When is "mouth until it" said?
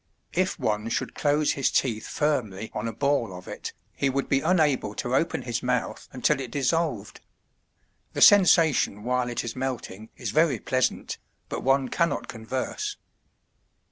5.61-6.49